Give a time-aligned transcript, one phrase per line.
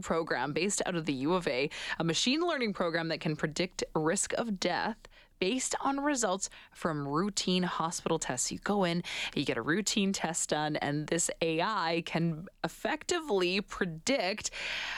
[0.00, 3.84] program based out of the U of A, a machine learning program that can predict
[3.94, 4.96] risk of death
[5.38, 8.50] based on results from routine hospital tests.
[8.52, 9.02] You go in,
[9.34, 14.50] you get a routine test done, and this AI can effectively predict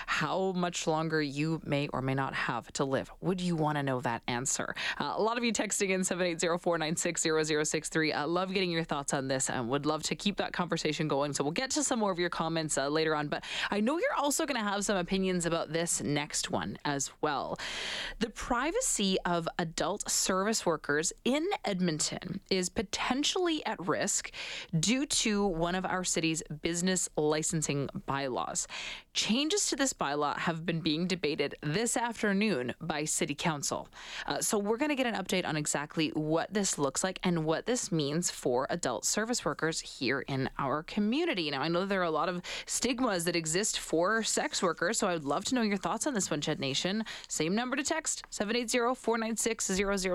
[0.06, 3.10] how much longer you may or may not have to live.
[3.20, 4.74] Would you want to know that answer?
[4.98, 8.16] Uh, a lot of you texting in 780-496-0063.
[8.16, 11.32] Uh, love getting your thoughts on this and would love to keep that conversation going.
[11.32, 13.98] So we'll get to some more of your comments uh, later on, but I know
[13.98, 17.58] you're also going to have some opinions about this next one as well.
[18.18, 24.30] The privacy of adult service workers in Edmonton is potentially at risk
[24.78, 28.68] due to one of our city's business licensing bylaws.
[29.18, 33.88] Changes to this bylaw have been being debated this afternoon by City Council.
[34.28, 37.44] Uh, so we're going to get an update on exactly what this looks like and
[37.44, 41.50] what this means for adult service workers here in our community.
[41.50, 45.08] Now, I know there are a lot of stigmas that exist for sex workers, so
[45.08, 47.04] I would love to know your thoughts on this one, Ched Nation.
[47.26, 49.64] Same number to text 780 496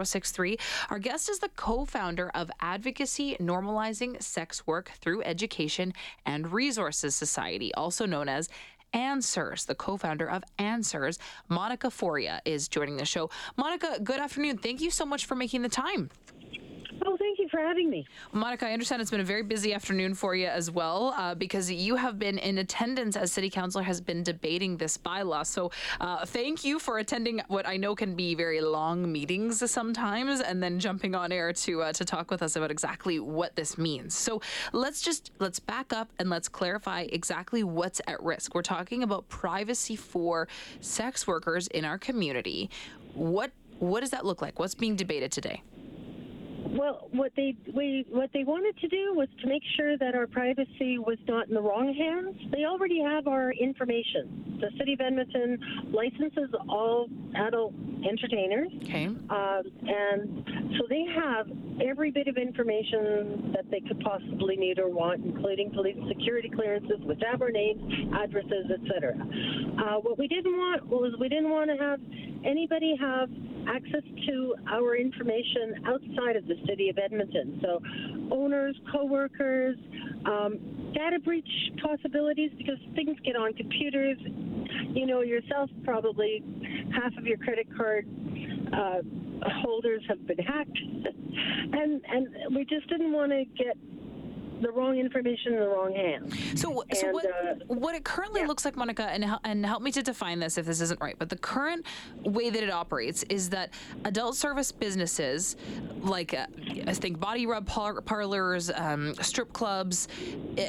[0.09, 0.57] 0063.
[0.89, 5.93] Our guest is the co founder of Advocacy Normalizing Sex Work Through Education
[6.25, 8.47] and Resources Society, also known as
[8.93, 11.19] Answers, the co founder of Answers.
[11.49, 13.29] Monica Forya is joining the show.
[13.57, 14.57] Monica, good afternoon.
[14.57, 16.09] Thank you so much for making the time.
[17.53, 18.07] For having me.
[18.31, 21.71] Monica, I understand it's been a very busy afternoon for you as well, uh, because
[21.71, 25.45] you have been in attendance as City Council has been debating this bylaw.
[25.45, 25.69] So,
[26.01, 30.63] uh, thank you for attending what I know can be very long meetings sometimes, and
[30.63, 34.15] then jumping on air to uh, to talk with us about exactly what this means.
[34.15, 38.55] So, let's just let's back up and let's clarify exactly what's at risk.
[38.55, 40.47] We're talking about privacy for
[40.81, 42.71] sex workers in our community.
[43.13, 44.57] What what does that look like?
[44.57, 45.61] What's being debated today?
[46.83, 50.27] Well, what they we what they wanted to do was to make sure that our
[50.27, 52.35] privacy was not in the wrong hands.
[52.51, 54.57] They already have our information.
[54.59, 57.73] The city of Edmonton licenses all adult
[58.03, 59.05] entertainers, Okay.
[59.05, 60.43] um, and
[60.77, 61.47] so they have
[61.81, 66.99] every bit of information that they could possibly need or want, including police security clearances,
[67.05, 67.79] with our names,
[68.13, 69.15] addresses, etc.
[69.79, 72.01] Uh, what we didn't want was we didn't want to have
[72.43, 73.29] anybody have
[73.67, 77.59] access to our information outside of the city of Edmonton.
[77.61, 77.79] So,
[78.31, 79.77] owners, coworkers,
[80.25, 81.47] um, data breach
[81.81, 84.17] possibilities because things get on computers.
[84.21, 86.43] You know yourself, probably
[86.93, 88.07] half of your credit card
[88.71, 89.01] uh,
[89.61, 90.77] holders have been hacked,
[91.73, 93.77] and and we just didn't want to get
[94.63, 96.33] the wrong information in the wrong hands.
[96.59, 98.47] So, so And, what, uh, what it currently yeah.
[98.65, 101.37] like, Monica, and and help me to define this if this isn't right, but the
[101.37, 101.85] current
[102.23, 103.71] way that it operates is that
[104.05, 105.55] adult service businesses,
[106.01, 106.47] like uh,
[106.87, 110.07] I think body rub par- parlors, um, strip clubs,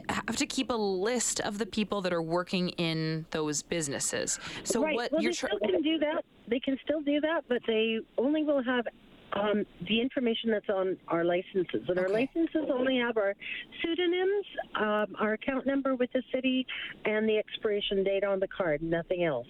[0.09, 4.39] have to keep a list of the people that are working in those businesses.
[4.65, 4.95] So right.
[4.95, 6.25] what well, you're they tr- still can do that.
[6.47, 8.87] They can still do that, but they only will have
[9.33, 11.83] um, the information that's on our licenses.
[11.89, 12.29] And our Okay.
[12.35, 13.35] licenses only have our
[13.83, 14.47] pseudonyms,
[14.77, 16.67] um, our account number with the city,
[17.05, 19.49] and the expiration date on the card, nothing else.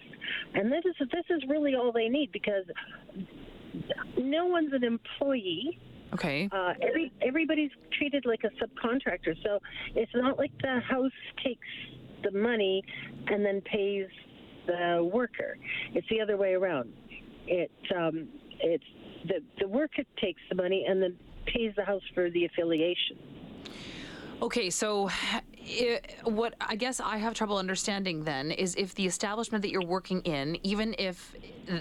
[0.55, 2.65] And this is this is really all they need because
[4.19, 5.79] no one's an employee.
[6.15, 6.49] okay.
[6.53, 9.59] Uh, every everybody's treated like a subcontractor, so
[9.95, 11.13] it's not like the house
[11.45, 11.67] takes
[12.23, 12.83] the money
[13.27, 14.07] and then pays
[14.67, 15.59] the worker.
[15.93, 16.93] It's the other way around.
[17.47, 18.29] It um,
[18.61, 18.85] it's
[19.27, 23.19] the the worker takes the money and then pays the house for the affiliation.
[24.43, 29.63] Okay, so i what I guess I have trouble understanding then is if the establishment
[29.63, 31.35] that you're working in, even if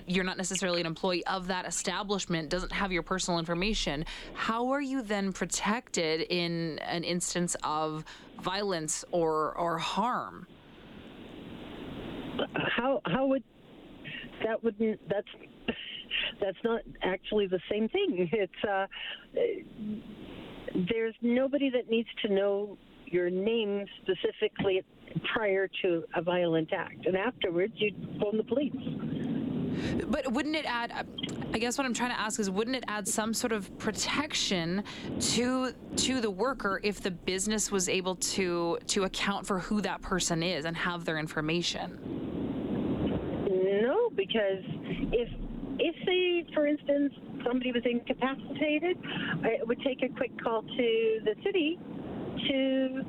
[0.08, 4.82] you're not necessarily an employee of that establishment, doesn't have your personal information, how are
[4.82, 8.06] you then protected in an instance of
[8.42, 10.48] violence or or harm?
[12.56, 13.44] How how would
[14.46, 15.28] that wouldn't that's
[16.40, 18.30] that's not actually the same thing.
[18.44, 18.88] It's uh,
[20.90, 24.84] there's nobody that needs to know your name specifically
[25.34, 28.74] prior to a violent act, and afterwards you phone the police.
[30.08, 31.08] But wouldn't it add?
[31.54, 34.84] I guess what I'm trying to ask is, wouldn't it add some sort of protection
[35.20, 40.02] to to the worker if the business was able to to account for who that
[40.02, 42.00] person is and have their information?
[43.82, 44.64] No, because
[45.12, 45.30] if
[45.84, 47.14] if say, for instance,
[47.46, 48.98] somebody was incapacitated,
[49.44, 51.78] it would take a quick call to the city
[52.48, 53.04] to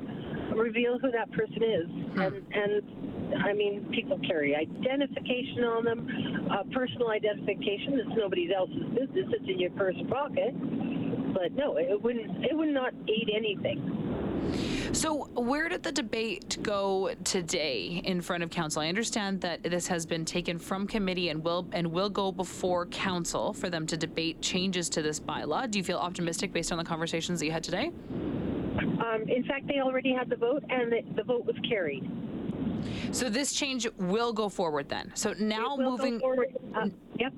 [0.55, 1.87] reveal who that person is,
[2.19, 7.99] and and I mean, people carry identification on them, uh, personal identification.
[7.99, 9.27] It's nobody else's business.
[9.31, 10.53] It's in your purse pocket.
[11.33, 12.45] But no, it wouldn't.
[12.45, 14.04] It would not aid anything.
[14.91, 18.81] So, where did the debate go today in front of council?
[18.81, 22.85] I understand that this has been taken from committee and will and will go before
[22.87, 25.69] council for them to debate changes to this bylaw.
[25.69, 27.91] Do you feel optimistic based on the conversations that you had today?
[28.79, 32.09] Um, in fact, they already had the vote, and the, the vote was carried.
[33.11, 35.11] So this change will go forward then.
[35.15, 36.55] So now It will go moving forward.
[36.75, 36.89] Uh,
[37.19, 37.33] yep.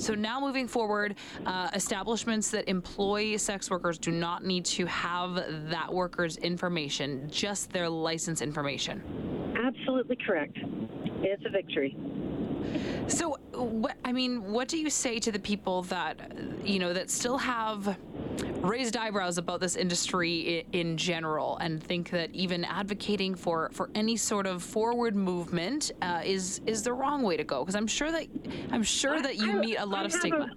[0.00, 5.44] So now moving forward, uh, establishments that employ sex workers do not need to have
[5.68, 9.02] that worker's information, just their license information.
[9.62, 10.58] Absolutely correct.
[11.22, 11.96] It's a victory.
[13.08, 16.32] So, what I mean, what do you say to the people that
[16.64, 17.96] you know that still have
[18.60, 24.16] raised eyebrows about this industry in general and think that even advocating for for any
[24.16, 27.60] sort of forward movement uh, is is the wrong way to go?
[27.60, 28.26] Because I'm sure that
[28.70, 30.50] I'm sure that you meet a lot of stigma.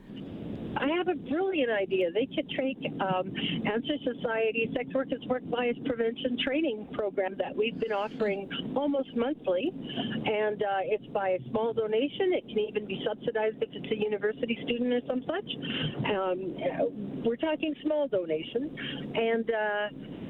[0.77, 2.11] I have a brilliant idea.
[2.11, 3.31] They could take um,
[3.65, 9.71] Answer Society Sex Workers Work Bias Prevention Training Program that we've been offering almost monthly,
[9.71, 12.33] and uh, it's by a small donation.
[12.33, 15.49] It can even be subsidized if it's a university student or some such.
[16.09, 18.75] Um, we're talking small donation,
[19.15, 19.87] and uh,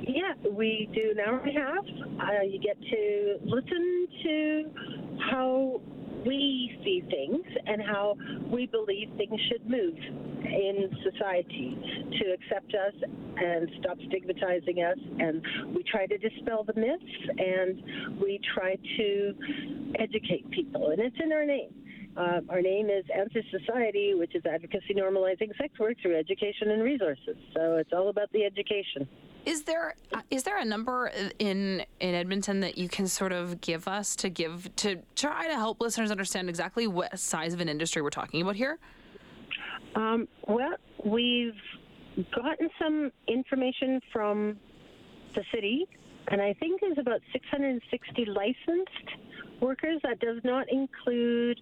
[0.08, 1.86] yeah, we do an hour and a half.
[2.20, 4.64] Uh, you get to listen to
[5.30, 5.82] how
[6.26, 8.16] we see things and how
[8.52, 11.78] we believe things should move in society
[12.20, 12.94] to accept us
[13.38, 14.98] and stop stigmatizing us.
[15.20, 15.42] And
[15.76, 17.04] we try to dispel the myths
[17.38, 19.36] and we try to
[20.00, 20.90] educate people.
[20.92, 21.74] And it's in our name.
[22.16, 26.84] Uh, our name is Answer Society, which is Advocacy Normalizing Sex Work through Education and
[26.84, 27.36] Resources.
[27.56, 29.08] So it's all about the education.
[29.46, 33.88] Is there uh, there a number in in Edmonton that you can sort of give
[33.88, 38.02] us to give to try to help listeners understand exactly what size of an industry
[38.02, 38.80] we're talking about here?
[39.96, 41.54] Um, well, we've
[42.34, 44.58] gotten some information from
[45.36, 45.88] the city,
[46.30, 49.20] and I think there's about 660 licensed
[49.60, 50.00] workers.
[50.04, 51.60] That does not include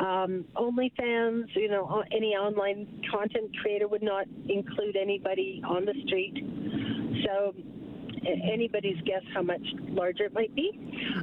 [0.00, 1.54] um, OnlyFans.
[1.54, 6.95] You know, any online content creator would not include anybody on the street.
[7.24, 7.54] So
[8.26, 10.70] anybody's guess how much larger it might be.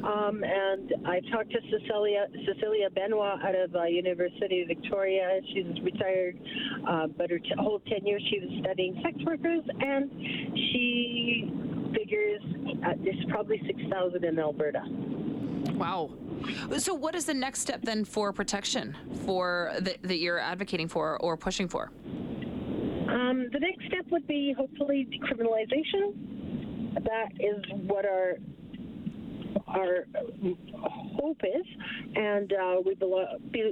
[0.04, 5.42] Um, and I've talked to Cecilia Cecilia Benoit out of uh, University of Victoria.
[5.54, 6.40] She's retired,
[6.88, 10.10] uh, but her t- whole tenure she was studying sex workers, and
[10.72, 11.52] she
[11.94, 12.42] figures
[12.86, 14.84] uh, there's probably six thousand in Alberta.
[15.76, 16.12] Wow.
[16.78, 18.96] So what is the next step then for protection
[19.26, 21.92] for that, that you're advocating for or pushing for?
[23.14, 26.94] Um, the next step would be hopefully decriminalization.
[27.04, 28.36] That is what our
[29.68, 30.06] our
[31.20, 31.66] hope is,
[32.16, 33.26] and uh, we belong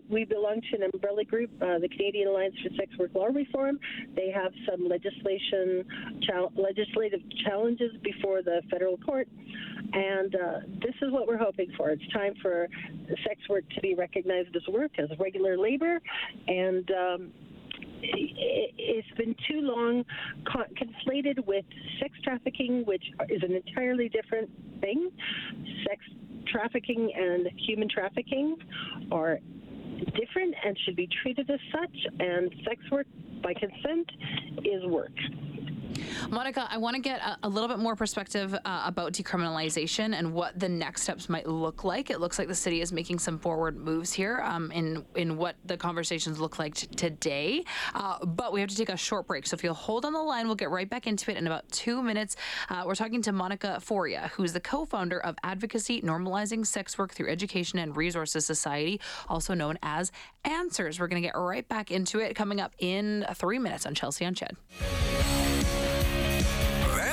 [0.09, 3.79] we belong to an umbrella group, uh, the Canadian Alliance for Sex Work Law Reform.
[4.15, 5.85] They have some legislation
[6.55, 9.27] legislative challenges before the federal court,
[9.93, 11.89] and uh, this is what we're hoping for.
[11.89, 12.67] It's time for
[13.27, 15.99] sex work to be recognized as work, as regular labor,
[16.47, 17.31] and um,
[20.45, 21.65] conflated with
[21.99, 24.49] sex trafficking, which is an entirely different
[24.79, 25.11] thing.
[25.87, 26.01] Sex
[26.47, 28.55] trafficking and human trafficking
[29.11, 29.39] are
[30.19, 33.07] different and should be treated as such, and sex work
[33.43, 34.09] by consent
[34.65, 35.11] is work.
[36.29, 40.33] Monica, I want to get a, a little bit more perspective uh, about decriminalization and
[40.33, 42.09] what the next steps might look like.
[42.09, 45.55] It looks like the city is making some forward moves here um, in in what
[45.65, 47.63] the conversations look like t- today.
[47.93, 49.47] Uh, but we have to take a short break.
[49.47, 51.69] So if you'll hold on the line, we'll get right back into it in about
[51.71, 52.35] two minutes.
[52.69, 57.29] Uh, we're talking to Monica Forya, who's the co-founder of Advocacy Normalizing Sex Work Through
[57.29, 60.11] Education and Resources Society, also known as
[60.45, 60.99] Answers.
[60.99, 64.25] We're going to get right back into it coming up in three minutes on Chelsea
[64.25, 65.40] on Ched.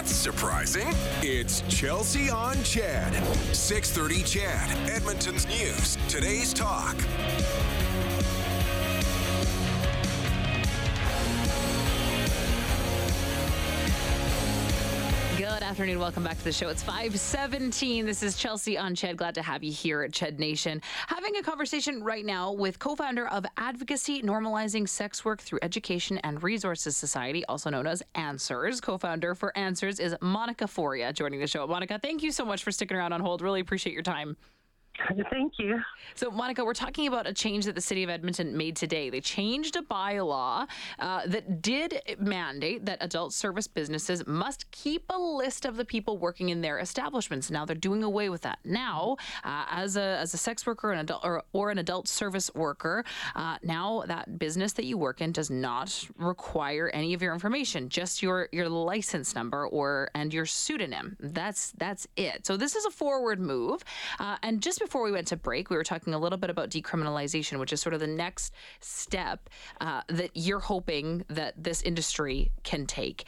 [0.08, 0.88] That's surprising.
[1.20, 3.12] It's Chelsea on Ched.
[3.54, 5.98] 630 Ched, Edmonton's News.
[6.08, 6.96] Today's talk.
[15.78, 16.00] Afternoon.
[16.00, 16.70] Welcome back to the show.
[16.70, 18.04] It's 517.
[18.04, 19.14] This is Chelsea on Ched.
[19.14, 20.82] Glad to have you here at Ched Nation.
[21.06, 26.42] Having a conversation right now with co-founder of Advocacy Normalizing Sex Work Through Education and
[26.42, 28.80] Resources Society, also known as Answers.
[28.80, 31.64] Co-founder for Answers is Monica Forya joining the show.
[31.64, 33.40] Monica, thank you so much for sticking around on hold.
[33.40, 34.36] Really appreciate your time.
[35.30, 35.80] Thank you.
[36.14, 39.10] So, Monica, we're talking about a change that the City of Edmonton made today.
[39.10, 45.18] They changed a bylaw uh, that did mandate that adult service businesses must keep a
[45.18, 47.50] list of the people working in their establishments.
[47.50, 48.58] Now they're doing away with that.
[48.64, 52.52] Now, uh, as a as a sex worker, an adult or, or an adult service
[52.54, 53.04] worker,
[53.36, 57.88] uh, now that business that you work in does not require any of your information,
[57.88, 61.16] just your your license number or and your pseudonym.
[61.20, 62.46] That's that's it.
[62.46, 63.84] So this is a forward move.
[64.18, 66.70] Uh, and just before we went to break, we were talking a little bit about
[66.70, 69.48] decriminalization, which is sort of the next step
[69.80, 73.26] uh, that you're hoping that this industry can take.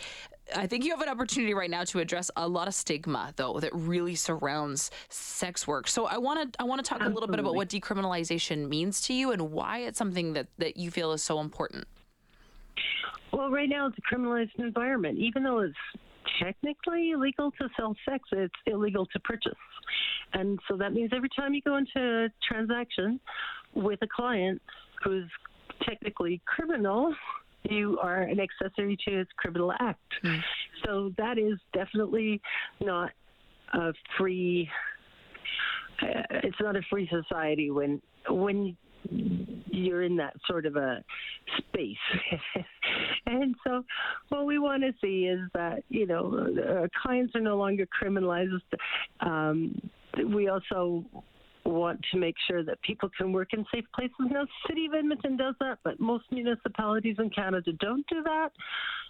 [0.57, 3.61] I think you have an opportunity right now to address a lot of stigma, though,
[3.61, 5.87] that really surrounds sex work.
[5.87, 7.13] So I want to I want to talk Absolutely.
[7.13, 10.77] a little bit about what decriminalization means to you and why it's something that that
[10.77, 11.87] you feel is so important.
[13.33, 15.77] Well, right now it's a criminalized environment, even though it's
[16.43, 19.53] technically illegal to sell sex, it's illegal to purchase.
[20.33, 23.21] And so that means every time you go into a transaction
[23.75, 24.61] with a client
[25.03, 25.29] who's
[25.83, 27.15] technically criminal,
[27.65, 30.01] you are an accessory to his criminal act.
[30.25, 30.41] Mm.
[30.85, 32.41] So that is definitely
[32.81, 33.11] not
[33.73, 34.69] a free.
[36.03, 38.77] Uh, it's not a free society when when
[39.09, 41.03] you're in that sort of a
[41.59, 41.97] space.
[43.27, 43.85] and so,
[44.29, 48.61] what we want to see is that you know clients are no longer criminalized.
[49.21, 49.81] Um,
[50.35, 51.05] we also
[51.65, 54.15] want to make sure that people can work in safe places.
[54.19, 58.51] Now, City of Edmonton does that, but most municipalities in Canada don't do that.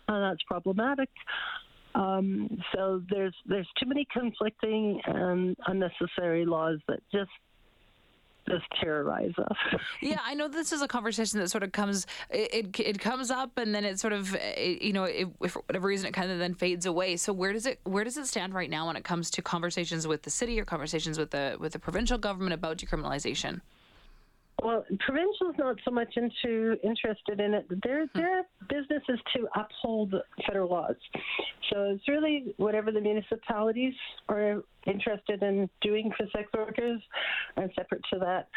[0.09, 1.09] Uh, that's problematic.
[1.95, 7.31] Um, so there's there's too many conflicting and unnecessary laws that just
[8.49, 9.57] just terrorize us.
[10.01, 13.31] yeah, I know this is a conversation that sort of comes it it, it comes
[13.31, 16.31] up and then it sort of it, you know it, for whatever reason it kind
[16.31, 17.17] of then fades away.
[17.17, 20.07] So where does it where does it stand right now when it comes to conversations
[20.07, 23.61] with the city or conversations with the with the provincial government about decriminalization?
[24.63, 27.67] Well, provincial's not so much into interested in it.
[27.83, 28.19] Their hmm.
[28.19, 30.15] their business is to uphold
[30.47, 30.97] federal laws.
[31.73, 33.95] So it's really whatever the municipalities
[34.29, 37.01] are interested in doing for sex workers,
[37.57, 38.49] and separate to that,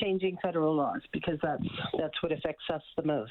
[0.00, 1.66] changing federal laws because that's
[1.98, 3.30] that's what affects us the most.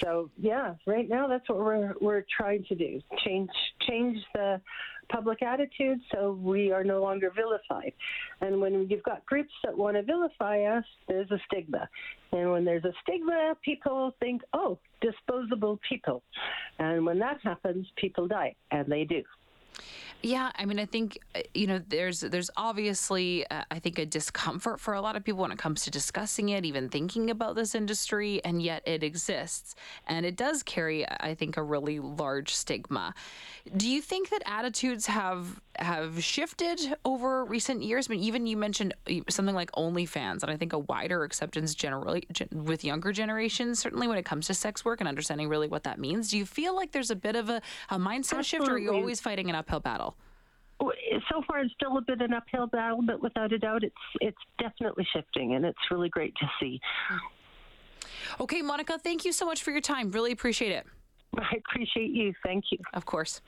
[0.00, 3.50] So yeah, right now that's what we're we're trying to do change
[3.86, 4.60] change the
[5.08, 7.92] public attitude so we are no longer vilified.
[8.40, 11.88] And when you've got groups that want to vilify us, there's a stigma.
[12.32, 16.22] And when there's a stigma, people think, oh, disposable people.
[16.78, 19.22] And when that happens, people die, and they do.
[20.22, 24.06] Yeah, I mean, I think uh, you know, there's there's obviously uh, I think a
[24.06, 27.54] discomfort for a lot of people when it comes to discussing it, even thinking about
[27.54, 29.74] this industry, and yet it exists,
[30.06, 33.14] and it does carry, I think, a really large stigma.
[33.76, 38.08] Do you think that attitudes have have shifted over recent years?
[38.08, 41.74] I mean, even you mentioned uh, something like OnlyFans, and I think a wider acceptance
[41.74, 45.84] generally with younger generations, certainly when it comes to sex work and understanding really what
[45.84, 46.30] that means.
[46.30, 48.44] Do you feel like there's a bit of a, a mindset Absolutely.
[48.44, 50.16] shift, or are you always fighting an uphill battle?
[51.30, 54.36] so far it's still a bit an uphill battle, but without a doubt, it's it's
[54.58, 56.80] definitely shifting, and it's really great to see.
[58.40, 60.10] Okay, Monica, thank you so much for your time.
[60.10, 60.86] Really appreciate it.
[61.38, 62.32] I appreciate you.
[62.42, 62.78] Thank you.
[62.94, 63.40] Of course.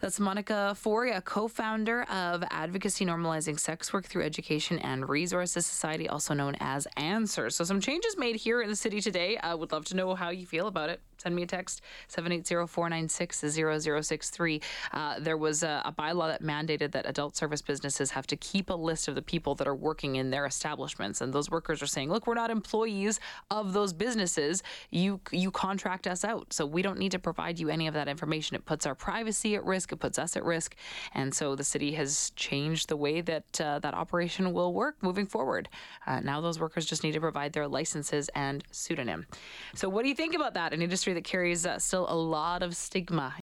[0.00, 6.08] That's Monica Forya, co founder of Advocacy Normalizing Sex Work Through Education and Resources Society,
[6.08, 7.50] also known as ANSWER.
[7.52, 9.36] So, some changes made here in the city today.
[9.38, 14.62] I would love to know how you feel about it send me a text 780-496-0063
[14.92, 18.70] uh, there was a, a, bylaw that mandated that adult service businesses have to keep
[18.70, 21.20] a list of the people that are working in their establishments.
[21.20, 23.20] And those workers are saying look we're not employees
[23.50, 24.62] of those businesses.
[24.90, 26.52] You you contract us out.
[26.52, 28.56] So we don't need to provide you any of that information.
[28.56, 29.92] It puts our privacy at risk.
[29.92, 30.76] It puts us at risk.
[31.14, 35.26] And so the city has changed the way that uh, that operation will work moving
[35.26, 35.68] forward.
[36.06, 39.26] Uh, now those workers just need to provide their licenses and pseudonym.
[39.74, 40.72] So what do you think about that?
[40.72, 43.34] An industry that carries uh, still a lot of stigma